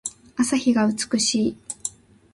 [0.35, 1.57] 朝日が美しい。